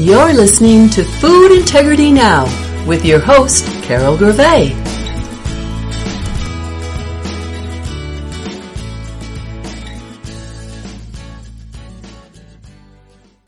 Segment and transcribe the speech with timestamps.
[0.00, 2.46] You're listening to Food Integrity Now
[2.86, 4.68] with your host, Carol Gervais.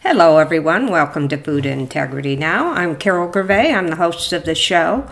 [0.00, 0.88] Hello, everyone.
[0.91, 2.73] Welcome to Food Integrity Now.
[2.73, 3.73] I'm Carol Gervais.
[3.73, 5.09] I'm the host of the show.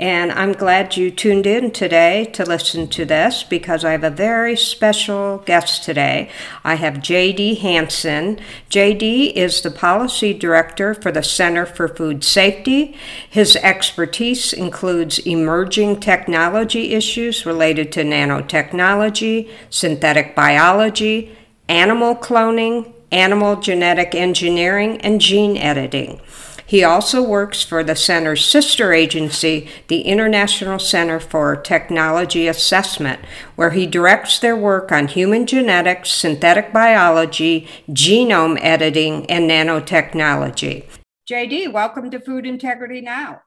[0.00, 4.08] And I'm glad you tuned in today to listen to this because I have a
[4.08, 6.30] very special guest today.
[6.64, 8.40] I have JD Hanson.
[8.70, 12.96] JD is the policy director for the Center for Food Safety.
[13.28, 21.36] His expertise includes emerging technology issues related to nanotechnology, synthetic biology,
[21.68, 26.20] animal cloning, animal genetic engineering, and gene editing.
[26.70, 33.18] He also works for the center's sister agency, the International Center for Technology Assessment,
[33.56, 40.84] where he directs their work on human genetics, synthetic biology, genome editing, and nanotechnology.
[41.28, 43.42] JD, welcome to Food Integrity Now.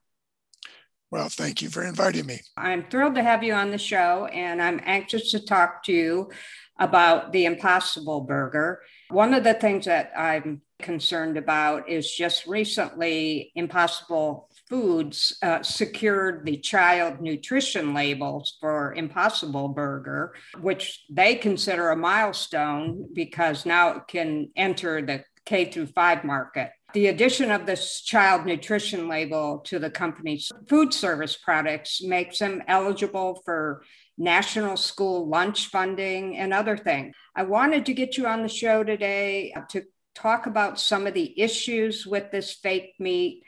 [1.09, 2.41] Well, thank you for inviting me.
[2.57, 6.29] I'm thrilled to have you on the show, and I'm anxious to talk to you
[6.77, 8.81] about the Impossible Burger.
[9.11, 16.45] One of the things that I'm concerned about is just recently Impossible Foods uh, secured
[16.45, 24.07] the child nutrition labels for Impossible Burger, which they consider a milestone because now it
[24.07, 26.71] can enter the K through five market.
[26.93, 32.61] The addition of this child nutrition label to the company's food service products makes them
[32.67, 33.83] eligible for
[34.17, 37.15] national school lunch funding and other things.
[37.35, 39.83] I wanted to get you on the show today to
[40.15, 43.43] talk about some of the issues with this fake meat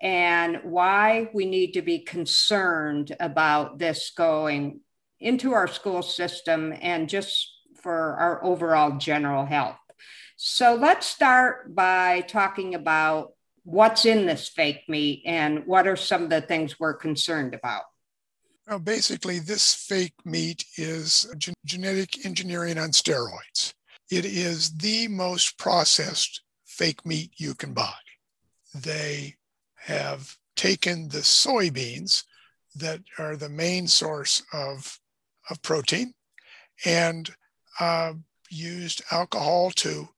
[0.00, 4.80] and why we need to be concerned about this going
[5.20, 7.50] into our school system and just
[7.82, 9.78] for our overall general health.
[10.36, 13.32] So let's start by talking about
[13.64, 17.84] what's in this fake meat and what are some of the things we're concerned about.
[18.68, 23.72] Well, basically, this fake meat is gen- genetic engineering on steroids.
[24.08, 27.94] It is the most processed fake meat you can buy.
[28.72, 29.36] They
[29.74, 32.22] have taken the soybeans
[32.76, 35.00] that are the main source of,
[35.50, 36.14] of protein
[36.84, 37.34] and
[37.80, 38.12] uh,
[38.48, 40.08] used alcohol to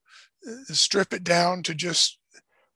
[0.47, 2.19] uh, strip it down to just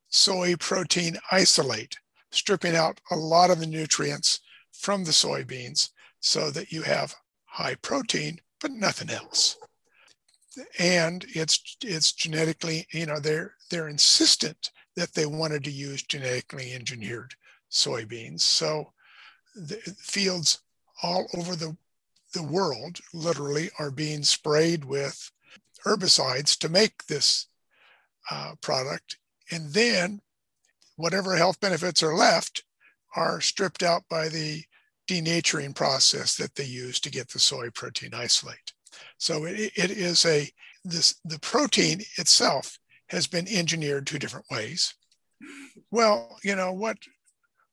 [0.08, 1.96] soy protein isolate,
[2.30, 4.40] stripping out a lot of the nutrients
[4.72, 5.90] from the soybeans
[6.20, 7.14] so that you have
[7.44, 9.58] high protein, but nothing else
[10.78, 16.72] and it's it's genetically you know they're they're insistent that they wanted to use genetically
[16.72, 17.34] engineered
[17.70, 18.40] soybeans.
[18.40, 18.92] So
[19.54, 20.60] the fields
[21.02, 21.76] all over the
[22.32, 25.30] the world literally are being sprayed with
[25.84, 27.48] herbicides to make this
[28.30, 29.18] uh, product.
[29.50, 30.20] And then
[30.96, 32.64] whatever health benefits are left
[33.14, 34.62] are stripped out by the
[35.06, 38.72] denaturing process that they use to get the soy protein isolate
[39.18, 40.50] so it, it is a
[40.84, 44.94] this the protein itself has been engineered two different ways.
[45.90, 46.98] Well, you know what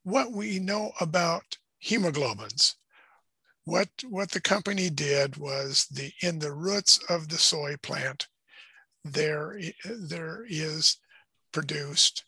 [0.03, 2.75] what we know about hemoglobins.
[3.66, 8.28] What what the company did was the in the roots of the soy plant,
[9.03, 10.97] there there is
[11.51, 12.24] produced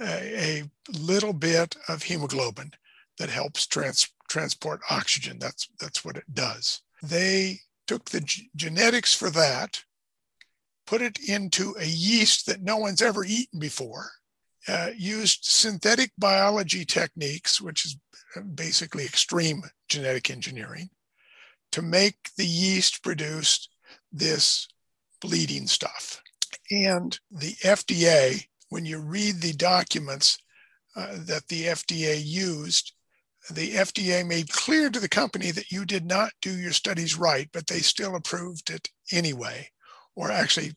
[0.00, 2.72] a, a little bit of hemoglobin
[3.18, 5.38] that helps trans, transport oxygen.
[5.38, 6.82] That's that's what it does.
[7.02, 9.82] They took the g- genetics for that,
[10.86, 14.10] put it into a yeast that no one's ever eaten before,
[14.68, 17.96] uh, used synthetic biology techniques, which is
[18.54, 20.90] basically extreme genetic engineering,
[21.72, 23.68] to make the yeast produce
[24.12, 24.68] this
[25.20, 26.22] bleeding stuff.
[26.70, 30.38] And the FDA, when you read the documents
[30.94, 32.92] uh, that the FDA used,
[33.50, 37.48] the FDA made clear to the company that you did not do your studies right,
[37.52, 39.70] but they still approved it anyway.
[40.16, 40.74] Or actually,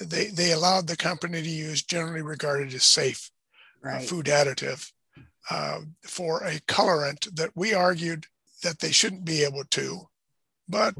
[0.00, 3.30] they, they allowed the company to use generally regarded as safe
[3.84, 3.96] uh, right.
[3.96, 4.90] uh, food additive
[5.50, 8.26] uh, for a colorant that we argued
[8.62, 10.08] that they shouldn't be able to.
[10.68, 10.94] But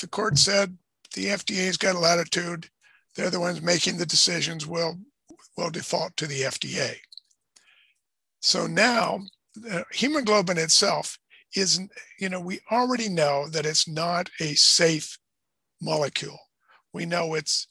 [0.00, 0.76] the court said
[1.14, 2.68] the FDA's got a latitude.
[3.14, 4.66] They're the ones making the decisions.
[4.66, 4.98] We'll,
[5.56, 6.96] we'll default to the FDA.
[8.40, 9.20] So now
[9.70, 11.18] uh, hemoglobin itself
[11.54, 11.80] is,
[12.18, 15.18] you know, we already know that it's not a safe
[15.80, 16.38] molecule.
[16.92, 17.66] We know it's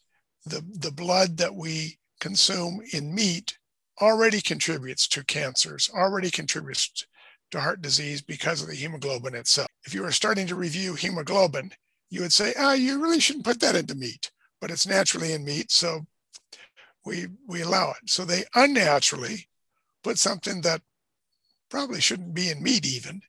[0.45, 3.57] the, the blood that we consume in meat
[4.01, 7.05] already contributes to cancers, already contributes
[7.51, 9.67] to heart disease because of the hemoglobin itself.
[9.85, 11.71] If you were starting to review hemoglobin,
[12.09, 15.33] you would say, ah, oh, you really shouldn't put that into meat, but it's naturally
[15.33, 15.71] in meat.
[15.71, 16.05] So
[17.05, 18.09] we we allow it.
[18.09, 19.47] So they unnaturally
[20.03, 20.81] put something that
[21.71, 23.21] probably shouldn't be in meat even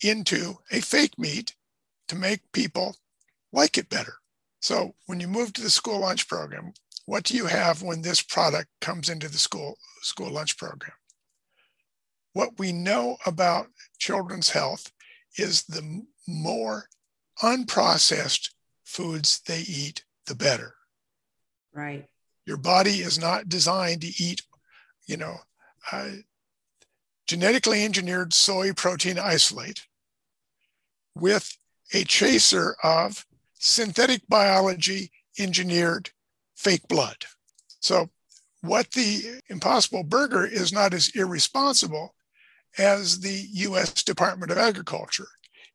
[0.00, 1.54] into a fake meat
[2.08, 2.96] to make people
[3.52, 4.14] like it better.
[4.60, 6.72] So when you move to the school lunch program,
[7.04, 10.92] what do you have when this product comes into the school school lunch program?
[12.32, 13.66] What we know about
[13.98, 14.92] children's health
[15.36, 16.88] is the more
[17.42, 18.50] unprocessed
[18.84, 20.74] foods they eat, the better.
[21.72, 22.06] Right.
[22.46, 24.42] Your body is not designed to eat,
[25.06, 25.36] you know,
[25.90, 26.10] uh,
[27.26, 29.86] genetically engineered soy protein isolate
[31.14, 31.56] with
[31.92, 36.10] a chaser of synthetic biology engineered
[36.54, 37.24] fake blood.
[37.80, 38.10] So,
[38.62, 42.14] what the Impossible Burger is not as irresponsible
[42.78, 45.28] as the US Department of Agriculture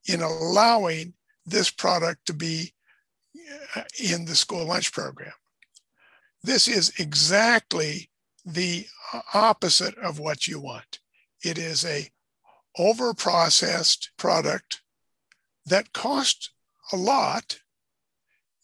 [0.08, 1.14] in allowing
[1.46, 2.74] this product to be
[3.76, 5.32] uh, in the school lunch program.
[6.44, 8.10] This is exactly
[8.46, 8.86] the
[9.34, 11.00] opposite of what you want.
[11.44, 12.10] It is a
[12.78, 14.82] overprocessed product
[15.66, 16.50] that costs
[16.92, 17.60] a lot.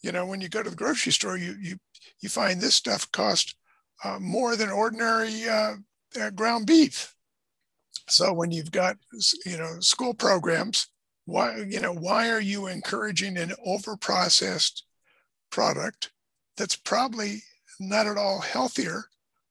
[0.00, 1.78] You know, when you go to the grocery store, you you
[2.20, 3.54] you find this stuff cost
[4.04, 5.74] uh, more than ordinary uh,
[6.20, 7.14] uh, ground beef.
[8.08, 8.96] So when you've got
[9.44, 10.86] you know school programs,
[11.24, 14.82] why you know why are you encouraging an overprocessed
[15.50, 16.10] product
[16.56, 17.42] that's probably
[17.80, 19.04] not at all healthier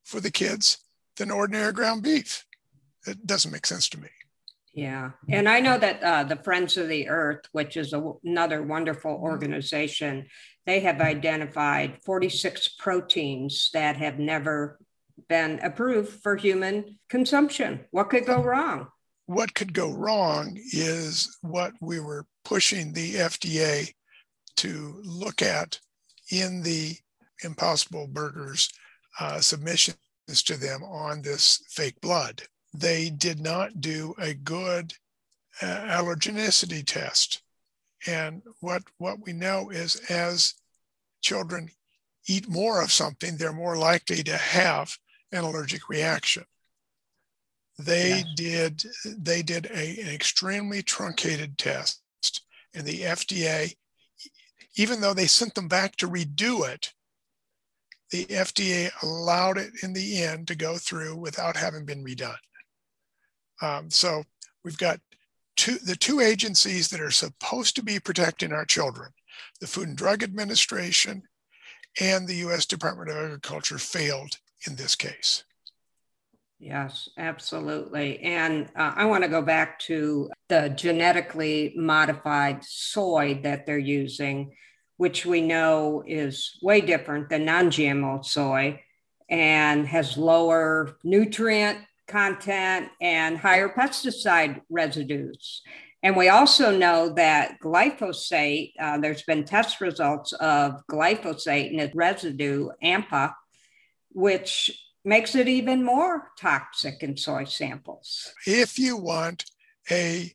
[0.04, 0.78] for the kids
[1.18, 2.46] than ordinary ground beef?
[3.08, 4.10] It doesn't make sense to me.
[4.74, 5.12] Yeah.
[5.30, 9.16] And I know that uh, the Friends of the Earth, which is a, another wonderful
[9.16, 9.24] Mm-hmm.
[9.24, 10.28] organization,
[10.68, 14.78] they have identified 46 proteins that have never
[15.30, 17.86] been approved for human consumption.
[17.92, 18.90] What could go wrong?
[19.26, 23.94] What could go wrong is what we were pushing the FDA
[24.58, 25.80] to look at
[26.32, 26.96] in the
[27.44, 28.70] Impossible Burgers
[29.20, 29.98] uh, submissions
[30.46, 32.44] to them on this fake blood.
[32.78, 34.94] They did not do a good
[35.62, 37.42] uh, allergenicity test.
[38.06, 40.54] And what, what we know is as
[41.22, 41.70] children
[42.28, 44.96] eat more of something, they're more likely to have
[45.32, 46.44] an allergic reaction.
[47.80, 52.02] They did they did a, an extremely truncated test,
[52.74, 53.76] and the FDA,
[54.76, 56.92] even though they sent them back to redo it,
[58.10, 62.36] the FDA allowed it in the end to go through without having been redone.
[63.62, 64.24] Um, so
[64.64, 65.00] we've got
[65.56, 69.12] two the two agencies that are supposed to be protecting our children,
[69.60, 71.24] the Food and Drug Administration
[72.00, 72.66] and the U.S.
[72.66, 74.38] Department of Agriculture failed
[74.68, 75.44] in this case.
[76.60, 78.20] Yes, absolutely.
[78.22, 84.56] And uh, I want to go back to the genetically modified soy that they're using,
[84.98, 88.82] which we know is way different than non GMO soy
[89.30, 95.62] and has lower nutrient content and higher pesticide residues.
[96.04, 101.96] And we also know that glyphosate, uh, there's been test results of glyphosate and its
[101.96, 103.34] residue, AMPA,
[104.12, 104.72] which
[105.04, 108.32] makes it even more toxic in soy samples.
[108.46, 109.46] If you want
[109.90, 110.34] a,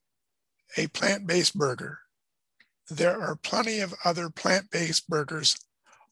[0.76, 1.98] a plant based burger,
[2.90, 5.56] there are plenty of other plant based burgers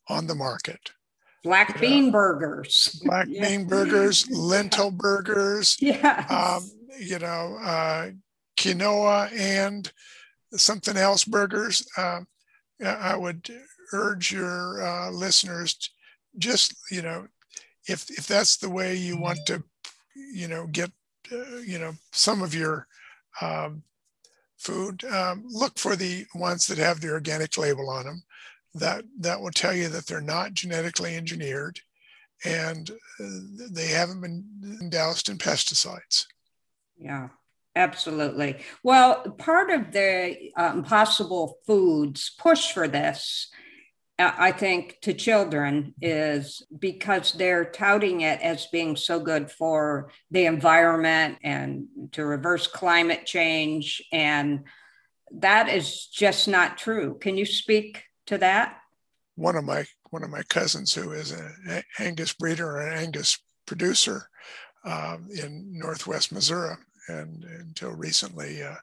[0.09, 0.93] on the market.
[1.42, 3.00] Black bean burgers.
[3.04, 3.49] Black yeah.
[3.49, 5.76] bean burgers, lentil burgers.
[5.80, 6.26] Yeah.
[6.28, 8.11] Um, you know, uh,
[8.59, 9.90] quinoa and
[10.52, 11.87] something else burgers.
[11.97, 12.20] Uh,
[12.85, 13.49] I would
[13.92, 15.88] urge your uh, listeners to
[16.38, 17.26] just, you know,
[17.87, 19.62] if if that's the way you want to,
[20.14, 20.90] you know, get,
[21.32, 22.87] uh, you know, some of your
[23.40, 23.82] um,
[24.59, 28.23] food, um, look for the ones that have the organic label on them.
[28.75, 31.81] That that will tell you that they're not genetically engineered,
[32.45, 33.25] and uh,
[33.71, 36.27] they haven't been doused in pesticides.
[36.97, 37.29] Yeah,
[37.75, 38.59] absolutely.
[38.83, 43.50] Well, part of the uh, Impossible Foods push for this
[44.21, 50.45] I think, to children is because they're touting it as being so good for the
[50.45, 54.03] environment and to reverse climate change.
[54.12, 54.65] And
[55.33, 57.17] that is just not true.
[57.19, 58.79] Can you speak to that?
[59.37, 63.39] One of my one of my cousins, who is an Angus breeder or an Angus
[63.67, 64.29] producer
[64.85, 66.75] um, in Northwest Missouri,
[67.09, 68.77] and until recently uh,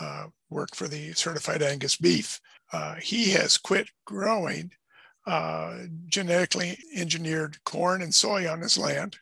[0.00, 2.40] uh, worked for the certified Angus beef.
[2.72, 4.70] Uh, he has quit growing
[5.26, 9.16] uh, genetically engineered corn and soy on his land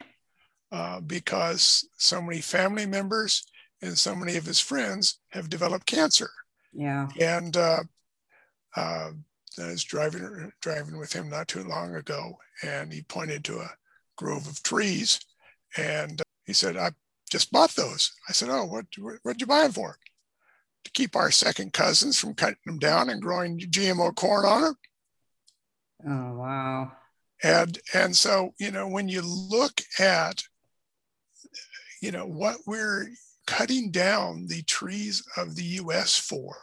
[0.72, 3.44] uh, because so many family members
[3.82, 6.30] and so many of his friends have developed cancer.
[6.72, 7.08] Yeah.
[7.20, 7.56] And
[9.58, 13.74] I was driving driving with him not too long ago, and he pointed to a
[14.16, 15.18] grove of trees.
[15.76, 16.92] And he said, I
[17.30, 18.12] just bought those.
[18.28, 18.86] I said, Oh, what,
[19.22, 19.96] what'd you buy them for?
[20.84, 24.74] To keep our second cousins from cutting them down and growing GMO corn on them.
[26.06, 26.92] Oh, wow.
[27.42, 30.42] And, and so, you know, when you look at,
[32.02, 33.08] you know, what we're
[33.46, 36.56] cutting down the trees of the US for,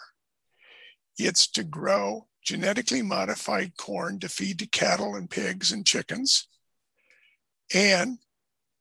[1.18, 6.48] it's to grow genetically modified corn to feed to cattle and pigs and chickens,
[7.76, 8.20] and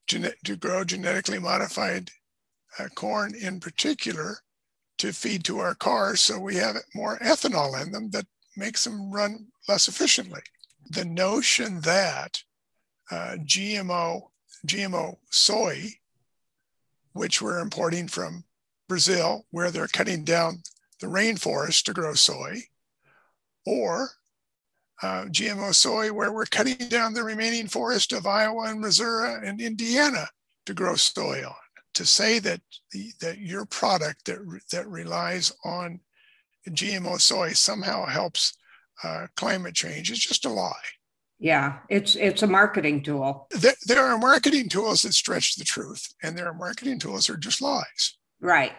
[0.07, 2.09] to grow genetically modified
[2.79, 4.39] uh, corn in particular
[4.99, 8.25] to feed to our cars so we have more ethanol in them that
[8.57, 10.43] makes them run less efficiently.
[10.91, 12.41] The notion that
[13.11, 14.29] uh, GMO,
[14.65, 15.89] GMO soy,
[17.15, 18.45] which we're importing from
[18.89, 20.63] Brazil, where they're cutting down
[21.01, 22.63] the rainforest to grow soy,
[23.67, 24.11] or
[25.03, 29.61] uh, GMO soy, where we're cutting down the remaining forest of Iowa and Missouri and
[29.61, 30.27] Indiana
[30.65, 31.55] to grow soy on.
[31.95, 32.61] To say that
[32.93, 34.39] the, that your product that
[34.71, 36.01] that relies on
[36.69, 38.57] GMO soy somehow helps
[39.03, 40.73] uh, climate change is just a lie.
[41.39, 43.47] Yeah, it's it's a marketing tool.
[43.51, 47.35] There, there are marketing tools that stretch the truth, and there are marketing tools that
[47.35, 48.17] are just lies.
[48.41, 48.73] Right.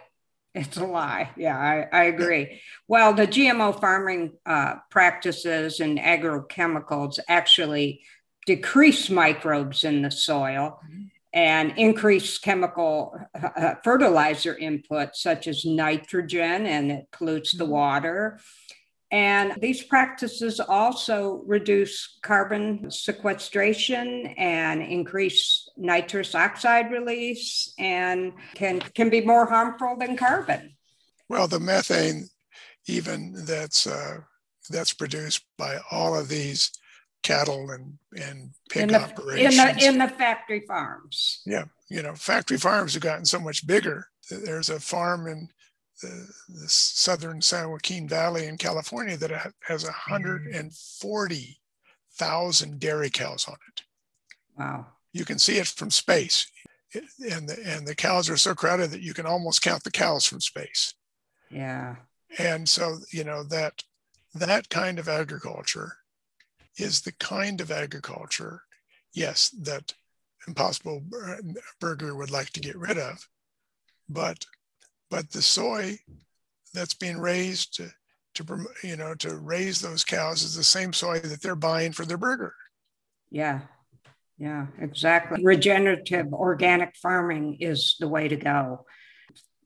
[0.57, 1.29] It's a lie.
[1.37, 2.59] Yeah, I, I agree.
[2.87, 8.01] Well, the GMO farming uh, practices and agrochemicals actually
[8.47, 11.03] decrease microbes in the soil mm-hmm.
[11.33, 17.73] and increase chemical uh, fertilizer input, such as nitrogen, and it pollutes the mm-hmm.
[17.73, 18.39] water.
[19.09, 29.09] And these practices also reduce carbon sequestration and increase nitrous oxide release and can, can
[29.09, 30.75] be more harmful than carbon.
[31.29, 32.27] Well, the methane,
[32.87, 34.17] even that's, uh,
[34.69, 36.71] that's produced by all of these
[37.23, 39.57] cattle and, and pig in the, operations.
[39.57, 41.41] In the, in the factory farms.
[41.45, 41.65] Yeah.
[41.89, 44.07] You know, factory farms have gotten so much bigger.
[44.29, 45.49] There's a farm in
[46.01, 52.79] the, the southern San Joaquin Valley in California that has 140,000 mm.
[52.79, 53.81] dairy cows on it.
[54.57, 54.87] Wow.
[55.13, 56.49] You can see it from space.
[56.93, 60.25] and the, and the cows are so crowded that you can almost count the cows
[60.25, 60.93] from space.
[61.49, 61.95] Yeah.
[62.39, 63.83] And so, you know, that
[64.35, 65.93] that kind of agriculture
[66.77, 68.63] is the kind of agriculture,
[69.13, 69.93] yes, that
[70.47, 71.03] Impossible
[71.79, 73.27] Burger would like to get rid of,
[74.07, 74.45] but
[75.09, 75.97] but the soy
[76.73, 77.89] that's being raised to,
[78.35, 82.05] to you know to raise those cows is the same soy that they're buying for
[82.05, 82.53] their burger.
[83.31, 83.61] Yeah.
[84.37, 85.43] Yeah exactly.
[85.43, 88.85] Regenerative organic farming is the way to go.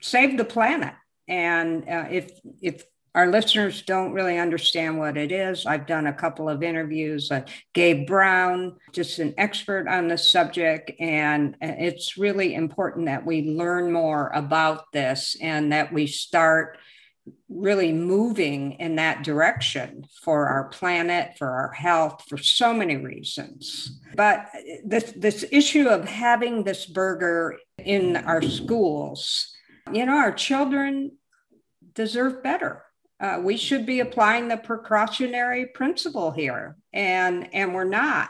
[0.01, 0.93] Save the planet.
[1.27, 2.31] And uh, if
[2.61, 2.83] if
[3.13, 5.65] our listeners don't really understand what it is.
[5.65, 7.29] I've done a couple of interviews.
[7.29, 7.41] Uh,
[7.73, 13.91] Gabe Brown, just an expert on the subject, and it's really important that we learn
[13.91, 16.77] more about this and that we start
[17.49, 23.99] really moving in that direction for our planet, for our health, for so many reasons.
[24.15, 24.47] But
[24.85, 29.53] this, this issue of having this burger in our schools,
[29.91, 31.17] you know, our children
[31.93, 32.83] deserve better
[33.21, 38.29] uh, we should be applying the precautionary principle here, and and we're not.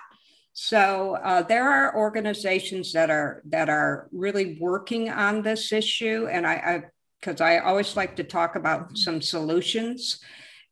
[0.53, 6.45] So uh, there are organizations that are that are really working on this issue, and
[6.45, 6.83] I
[7.19, 10.19] because I, I always like to talk about some solutions.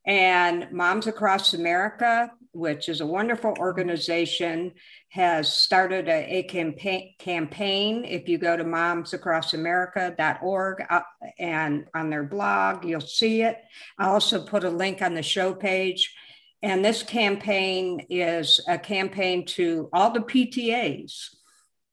[0.06, 4.72] And Moms Across America, which is a wonderful organization,
[5.10, 8.06] has started a, a campaign, campaign.
[8.06, 11.02] If you go to momsacrossamerica.org uh,
[11.38, 13.58] and on their blog, you'll see it.
[13.98, 16.16] I also put a link on the show page.
[16.62, 21.30] And this campaign is a campaign to all the PTAs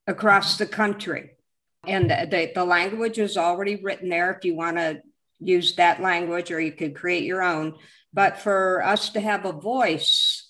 [0.06, 1.30] across the country.
[1.86, 5.02] And the, the, the language is already written there if you want to
[5.38, 7.76] use that language or you could create your own.
[8.12, 10.45] But for us to have a voice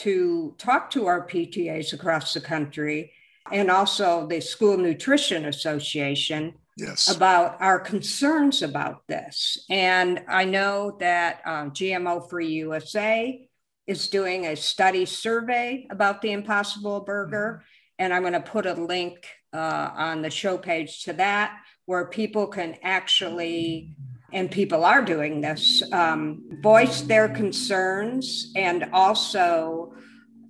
[0.00, 3.12] to talk to our PTAs across the country
[3.52, 7.14] and also the School Nutrition Association yes.
[7.14, 9.64] about our concerns about this.
[9.68, 13.48] And I know that um, GMO Free USA
[13.86, 17.56] is doing a study survey about the Impossible Burger.
[17.56, 17.64] Mm-hmm.
[17.98, 22.06] And I'm going to put a link uh, on the show page to that where
[22.06, 23.96] people can actually
[24.32, 29.92] and people are doing this, um, voice their concerns and also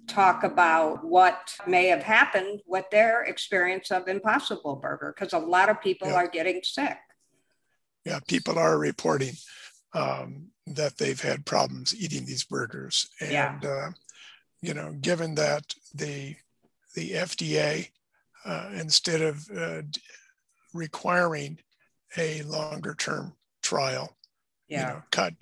[0.07, 5.69] talk about what may have happened with their experience of Impossible Burger, because a lot
[5.69, 6.15] of people yeah.
[6.15, 6.99] are getting sick.
[8.05, 9.35] Yeah, people are reporting
[9.93, 13.09] um, that they've had problems eating these burgers.
[13.21, 13.59] And, yeah.
[13.63, 13.91] uh,
[14.63, 16.37] you know, given that the
[16.95, 17.89] the FDA,
[18.45, 19.83] uh, instead of uh,
[20.75, 21.59] requiring
[22.17, 23.35] a longer term
[23.71, 24.17] trial,
[24.69, 24.81] yeah.
[24.81, 25.35] you know, cut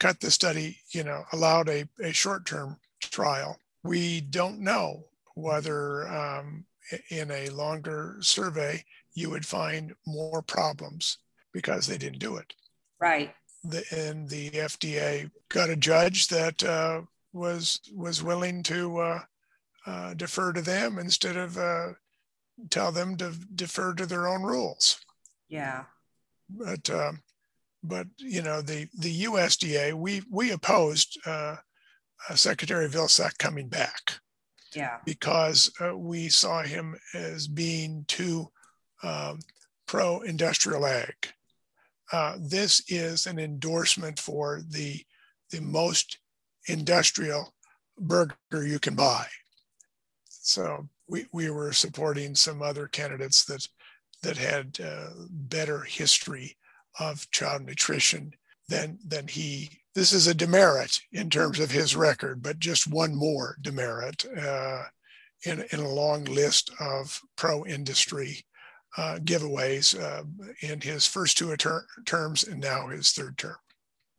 [0.00, 3.58] cut the study, you know, allowed a, a short term trial.
[3.82, 6.64] We don't know whether um,
[7.10, 11.18] in a longer survey you would find more problems
[11.52, 12.54] because they didn't do it.
[12.98, 13.34] Right.
[13.62, 19.20] The, and the FDA got a judge that uh, was was willing to uh,
[19.86, 21.88] uh, defer to them instead of uh,
[22.70, 25.04] tell them to defer to their own rules.
[25.48, 25.84] Yeah.
[26.48, 27.22] But um,
[27.84, 31.56] but you know the the USDA we we opposed uh,
[32.28, 34.18] uh, Secretary Vilsack coming back.
[34.74, 34.98] Yeah.
[35.04, 38.50] Because uh, we saw him as being too
[39.04, 39.38] um,
[39.86, 41.14] pro industrial ag.
[42.12, 45.00] Uh, this is an endorsement for the
[45.50, 46.18] the most
[46.66, 47.54] industrial
[47.98, 49.26] burger you can buy.
[50.28, 53.68] So we, we were supporting some other candidates that
[54.22, 56.56] that had uh, better history
[56.98, 58.32] of child nutrition
[58.68, 59.70] than than he.
[59.94, 64.84] This is a demerit in terms of his record, but just one more demerit uh,
[65.44, 68.44] in in a long list of pro industry
[68.96, 70.24] uh, giveaways uh,
[70.60, 73.56] in his first two ter- terms and now his third term.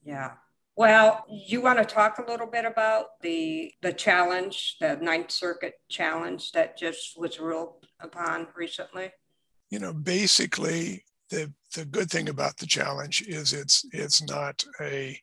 [0.03, 0.32] Yeah.
[0.77, 5.75] Well, you want to talk a little bit about the the challenge, the Ninth Circuit
[5.89, 9.12] challenge that just was ruled upon recently?
[9.70, 15.20] You know, basically, the the good thing about the challenge is it's it's not a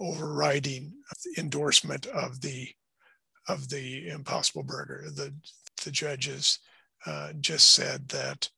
[0.00, 0.92] overriding
[1.36, 2.68] endorsement of the
[3.48, 5.06] of the Impossible Burger.
[5.14, 5.34] The
[5.84, 6.58] the judges
[7.06, 8.48] uh, just said that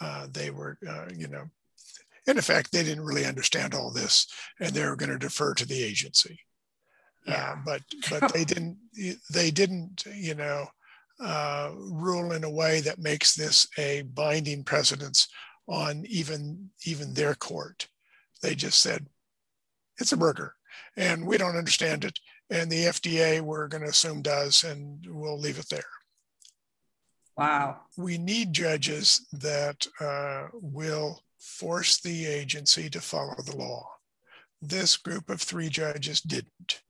[0.00, 1.44] uh, they were, uh, you know,
[2.26, 4.26] in effect, they didn't really understand all this,
[4.60, 6.38] and they were going to defer to the agency.
[7.26, 7.54] Uh, yeah.
[7.64, 8.76] but but they didn't
[9.32, 10.66] they didn't you know
[11.20, 15.28] uh, rule in a way that makes this a binding precedence
[15.68, 17.88] on even even their court.
[18.42, 19.06] They just said
[19.98, 20.54] it's a burger,
[20.96, 22.18] and we don't understand it,
[22.50, 25.84] and the FDA we're going to assume does, and we'll leave it there.
[27.36, 27.80] Wow.
[27.96, 33.88] We need judges that uh, will force the agency to follow the law.
[34.60, 36.82] This group of three judges didn't.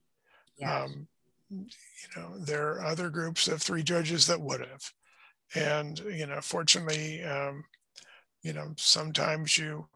[0.57, 0.83] Yeah.
[0.83, 1.07] Um,
[1.49, 1.67] you
[2.15, 4.91] know, there are other groups of three judges that would have.
[5.55, 7.63] And, you know, fortunately, um,
[8.43, 9.87] you know, sometimes you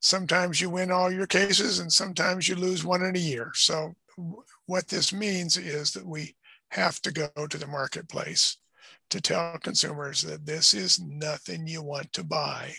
[0.00, 3.50] sometimes you win all your cases and sometimes you lose one in a year.
[3.54, 3.94] So
[4.66, 6.36] what this means is that we
[6.70, 8.58] have to go to the marketplace
[9.10, 12.74] to tell consumers that this is nothing you want to buy,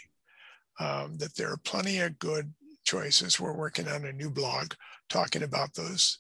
[0.80, 3.40] um, that there are plenty of good choices.
[3.40, 4.74] We're working on a new blog
[5.10, 6.20] talking about those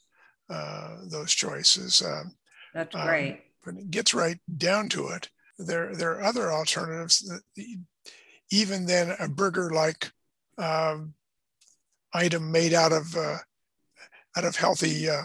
[0.49, 2.03] uh, those choices.
[2.03, 2.35] Um,
[2.73, 3.31] That's great.
[3.31, 7.19] Um, when it gets right down to it, there there are other alternatives.
[7.21, 7.41] That,
[8.51, 10.11] even then, a burger like
[10.57, 11.13] um,
[12.13, 13.37] item made out of uh,
[14.37, 15.23] out of healthy uh,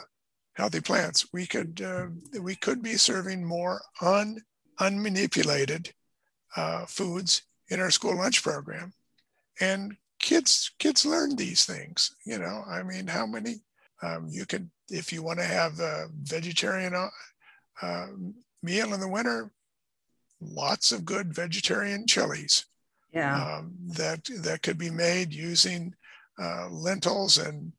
[0.55, 2.07] healthy plants, we could uh,
[2.41, 4.43] we could be serving more un
[4.81, 5.93] unmanipulated
[6.57, 8.93] uh, foods in our school lunch program.
[9.61, 12.15] And kids kids learn these things.
[12.25, 13.61] You know, I mean, how many
[14.03, 17.09] um, you can if you want to have a vegetarian uh,
[17.83, 18.09] uh,
[18.63, 19.51] meal in the winter,
[20.41, 22.67] lots of good vegetarian chilies.
[23.13, 23.59] Yeah.
[23.59, 25.95] Um, that that could be made using
[26.41, 27.73] uh, lentils and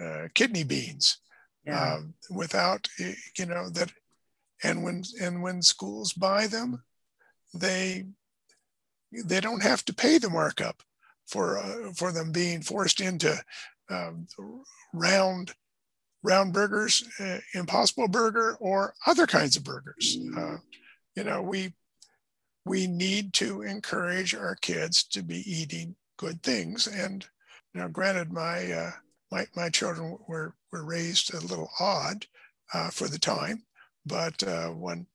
[0.00, 1.18] uh, kidney beans.
[1.64, 1.94] Yeah.
[1.94, 3.90] Um, without you know that
[4.62, 6.82] and when and when schools buy them
[7.54, 8.06] they
[9.24, 10.82] they don't have to pay the markup
[11.26, 13.36] for uh, for them being forced into
[13.90, 14.26] um,
[14.92, 15.52] round
[16.22, 20.56] round burgers uh, impossible burger or other kinds of burgers uh,
[21.14, 21.72] you know we
[22.66, 27.26] we need to encourage our kids to be eating good things and
[27.72, 28.90] you know granted my uh,
[29.30, 32.26] my, my children were were raised a little odd
[32.74, 33.62] uh, for the time
[34.06, 35.06] but uh, when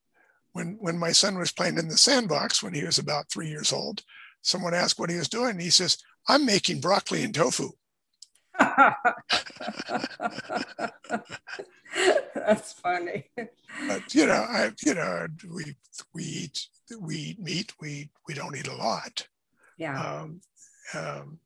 [0.53, 3.71] when when my son was playing in the sandbox when he was about three years
[3.71, 4.03] old,
[4.41, 5.59] someone asked what he was doing.
[5.59, 7.71] he says, "I'm making broccoli and tofu."
[12.35, 13.29] That's funny.
[13.87, 15.75] But you know, I you know we
[16.13, 16.67] we eat
[16.99, 17.73] we eat meat.
[17.79, 19.27] We we don't eat a lot.
[19.77, 19.99] Yeah.
[20.01, 20.41] Um,
[20.93, 21.39] um,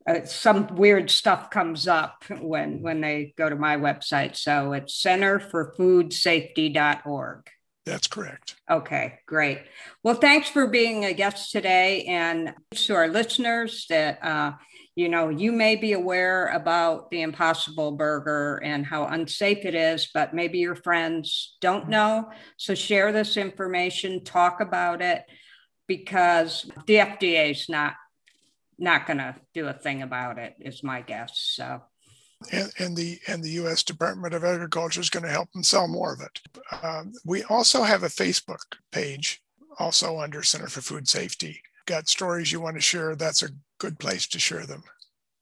[0.06, 4.36] uh, some weird stuff comes up when when they go to my website.
[4.36, 7.50] So it's centerforfoodsafety.org.
[7.86, 8.56] That's correct.
[8.70, 9.60] Okay, great.
[10.02, 14.52] Well, thanks for being a guest today, and to our listeners that uh,
[14.96, 20.08] you know you may be aware about the Impossible Burger and how unsafe it is,
[20.14, 22.30] but maybe your friends don't know.
[22.56, 25.24] So share this information, talk about it,
[25.88, 27.94] because the FDA is not
[28.78, 30.54] not going to do a thing about it.
[30.60, 31.32] Is my guess.
[31.54, 31.82] So
[32.52, 33.82] and, and, the and the U.S.
[33.82, 36.40] Department of Agriculture is going to help them sell more of it.
[36.82, 38.60] Um, we also have a Facebook
[38.92, 39.42] page,
[39.78, 41.60] also under Center for Food Safety.
[41.86, 43.14] Got stories you want to share?
[43.14, 43.50] That's a
[43.84, 44.82] good place to share them.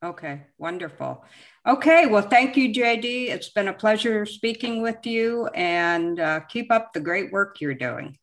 [0.04, 1.24] Okay, wonderful.
[1.64, 3.28] Okay, well, thank you, JD.
[3.28, 7.72] It's been a pleasure speaking with you, and uh, keep up the great work you're
[7.74, 8.18] doing.